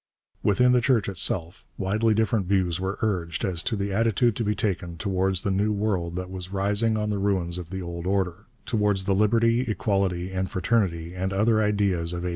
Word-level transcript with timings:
Within 0.41 0.71
the 0.71 0.81
Church 0.81 1.07
itself 1.07 1.63
widely 1.77 2.15
different 2.15 2.47
views 2.47 2.79
were 2.79 2.97
urged 3.03 3.45
as 3.45 3.61
to 3.61 3.75
the 3.75 3.93
attitude 3.93 4.35
to 4.37 4.43
be 4.43 4.55
taken 4.55 4.97
towards 4.97 5.43
the 5.43 5.51
new 5.51 5.71
world 5.71 6.15
that 6.15 6.31
was 6.31 6.51
rising 6.51 6.97
on 6.97 7.11
the 7.11 7.19
ruins 7.19 7.59
of 7.59 7.69
the 7.69 7.83
old 7.83 8.07
order, 8.07 8.47
towards 8.65 9.03
the 9.03 9.13
Liberty, 9.13 9.61
Equality, 9.61 10.31
and 10.31 10.49
Fraternity 10.49 11.13
and 11.13 11.31
other 11.31 11.61
ideas 11.61 12.13
of 12.13 12.25
'89. 12.25 12.29